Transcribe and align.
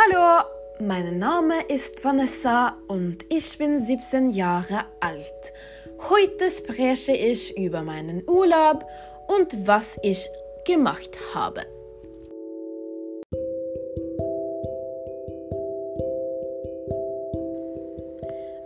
Hallo, 0.00 0.44
mein 0.78 1.18
Name 1.18 1.54
ist 1.68 2.04
Vanessa 2.04 2.76
und 2.86 3.24
ich 3.30 3.58
bin 3.58 3.80
17 3.80 4.30
Jahre 4.30 4.84
alt. 5.00 5.52
Heute 6.08 6.48
spreche 6.50 7.12
ich 7.16 7.56
über 7.58 7.82
meinen 7.82 8.22
Urlaub 8.28 8.86
und 9.26 9.66
was 9.66 9.98
ich 10.02 10.28
gemacht 10.64 11.18
habe. 11.34 11.62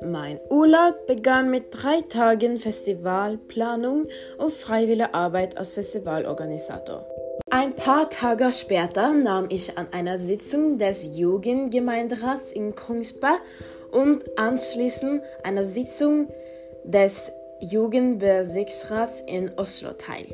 Mein 0.05 0.39
Urlaub 0.51 1.07
begann 1.07 1.51
mit 1.51 1.65
drei 1.71 2.03
Tagen 2.03 2.61
Festivalplanung 2.61 4.07
und 4.37 4.53
freiwilliger 4.53 5.15
Arbeit 5.15 5.57
als 5.57 5.73
Festivalorganisator. 5.73 7.12
Ein 7.51 7.75
paar 7.75 8.11
Tage 8.11 8.51
später 8.53 9.13
nahm 9.13 9.47
ich 9.49 9.77
an 9.79 9.89
einer 9.93 10.19
Sitzung 10.19 10.79
des 10.79 11.17
Jugendgemeinderats 11.17 12.53
in 12.53 12.75
Kongsberg 12.75 13.41
und 13.91 14.25
anschließend 14.39 15.23
einer 15.43 15.65
Sitzung 15.65 16.29
des 16.85 17.31
Jugendbezirksrats 17.61 19.23
in 19.27 19.51
Oslo 19.57 19.93
teil. 19.93 20.27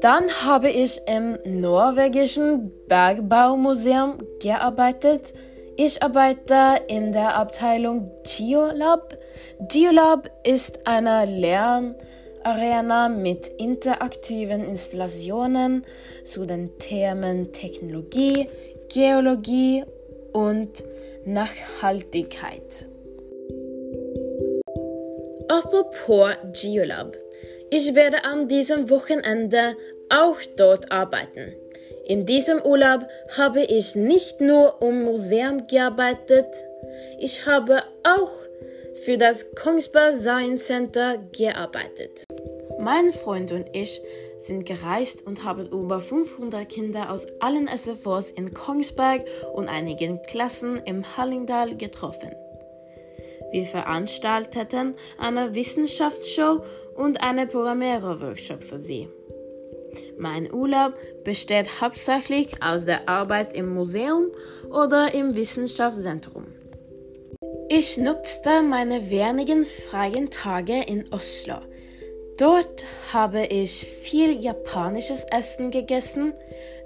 Dann 0.00 0.30
habe 0.44 0.70
ich 0.70 1.00
im 1.08 1.38
norwegischen 1.44 2.70
Bergbaumuseum 2.86 4.18
gearbeitet. 4.40 5.32
Ich 5.76 6.02
arbeite 6.02 6.82
in 6.86 7.12
der 7.12 7.34
Abteilung 7.36 8.10
Geolab. 8.22 9.18
Geolab 9.68 10.30
ist 10.44 10.86
eine 10.86 11.24
Lern- 11.24 11.96
Arena 12.44 13.08
mit 13.08 13.48
interaktiven 13.58 14.64
Installationen 14.64 15.84
zu 16.24 16.46
den 16.46 16.78
Themen 16.78 17.52
Technologie, 17.52 18.48
Geologie 18.92 19.84
und 20.32 20.84
Nachhaltigkeit. 21.24 22.86
Apropos 25.48 26.36
Geolab. 26.60 27.16
Ich 27.70 27.94
werde 27.94 28.24
an 28.24 28.48
diesem 28.48 28.88
Wochenende 28.90 29.76
auch 30.08 30.38
dort 30.56 30.90
arbeiten. 30.90 31.54
In 32.06 32.24
diesem 32.24 32.62
Urlaub 32.62 33.06
habe 33.36 33.62
ich 33.62 33.94
nicht 33.94 34.40
nur 34.40 34.80
um 34.80 35.02
Museum 35.02 35.66
gearbeitet, 35.66 36.46
ich 37.18 37.46
habe 37.46 37.82
auch 38.02 38.30
für 39.04 39.16
das 39.16 39.54
Kongsberg 39.54 40.14
Science 40.14 40.66
Center 40.66 41.18
gearbeitet. 41.36 42.24
Mein 42.80 43.12
Freund 43.12 43.50
und 43.50 43.66
ich 43.72 44.00
sind 44.38 44.64
gereist 44.64 45.26
und 45.26 45.44
haben 45.44 45.66
über 45.66 46.00
500 46.00 46.68
Kinder 46.68 47.10
aus 47.10 47.26
allen 47.40 47.68
SFOs 47.68 48.30
in 48.30 48.54
Kongsberg 48.54 49.24
und 49.52 49.68
einigen 49.68 50.22
Klassen 50.22 50.80
im 50.84 51.16
Hallingdal 51.16 51.76
getroffen. 51.76 52.30
Wir 53.50 53.64
veranstalteten 53.64 54.94
eine 55.18 55.54
Wissenschaftsshow 55.54 56.62
und 56.94 57.20
einen 57.20 57.48
Programmierer-Workshop 57.48 58.62
für 58.62 58.78
sie. 58.78 59.08
Mein 60.18 60.52
Urlaub 60.52 60.94
besteht 61.24 61.80
hauptsächlich 61.80 62.62
aus 62.62 62.84
der 62.84 63.08
Arbeit 63.08 63.54
im 63.54 63.74
Museum 63.74 64.30
oder 64.70 65.14
im 65.14 65.34
Wissenschaftszentrum. 65.34 66.46
Ich 67.68 67.96
nutzte 67.96 68.62
meine 68.62 69.10
wenigen 69.10 69.64
freien 69.64 70.30
Tage 70.30 70.82
in 70.82 71.04
Oslo. 71.12 71.56
Dort 72.38 72.84
habe 73.12 73.46
ich 73.46 73.84
viel 73.84 74.40
japanisches 74.40 75.24
Essen 75.24 75.72
gegessen, 75.72 76.34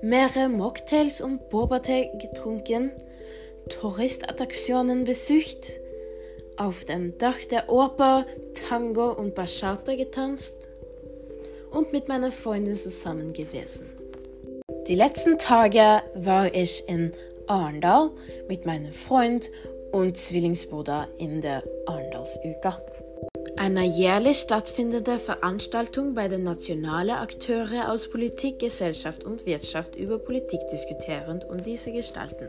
mehrere 0.01 0.49
Mocktails 0.49 1.21
und 1.21 1.51
Boba-Tee 1.51 2.09
getrunken, 2.19 2.91
Touristattraktionen 3.69 5.05
besucht, 5.05 5.73
auf 6.57 6.87
dem 6.87 7.19
Dach 7.19 7.39
der 7.51 7.71
Oper 7.71 8.25
Tango 8.55 9.13
und 9.13 9.35
Bachata 9.35 9.95
getanzt 9.95 10.69
und 11.71 11.93
mit 11.93 12.09
meiner 12.09 12.33
Freundin 12.33 12.75
zusammen 12.75 13.35
gewesen. 13.35 13.91
Die 14.89 14.95
letzten 14.95 15.39
Tage 15.39 16.03
war 16.15 16.55
ich 16.55 16.89
in 16.89 17.13
Arndal 17.47 18.11
mit 18.49 18.65
meinem 18.65 18.95
Freund 18.95 19.51
und 19.93 20.17
Zwillingsbruder 20.17 21.09
in 21.19 21.43
der 21.43 21.63
Arendalsuka. 21.87 22.81
Eine 23.57 23.85
jährlich 23.85 24.39
stattfindende 24.39 25.19
Veranstaltung, 25.19 26.15
bei 26.15 26.29
der 26.29 26.39
nationale 26.39 27.19
Akteure 27.19 27.91
aus 27.91 28.09
Politik, 28.11 28.59
Gesellschaft 28.59 29.25
und 29.25 29.47
Wirtschaft 29.47 29.97
über 29.97 30.19
Politik 30.19 30.61
diskutieren 30.71 31.43
und 31.49 31.67
diese 31.67 31.93
gestalten. 31.93 32.49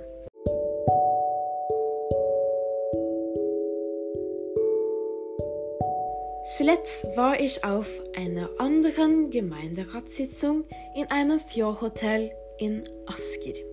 Zuletzt 6.57 7.05
war 7.15 7.39
ich 7.39 7.63
auf 7.63 7.87
einer 8.15 8.49
anderen 8.57 9.29
Gemeinderatssitzung 9.29 10.65
in 10.95 11.09
einem 11.09 11.39
Fjordhotel 11.39 12.31
in 12.57 12.83
Asker. 13.05 13.72